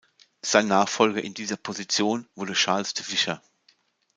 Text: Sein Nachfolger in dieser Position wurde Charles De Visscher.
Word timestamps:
Sein 0.41 0.67
Nachfolger 0.67 1.23
in 1.23 1.35
dieser 1.35 1.57
Position 1.57 2.27
wurde 2.33 2.53
Charles 2.53 2.95
De 2.95 3.05
Visscher. 3.07 3.39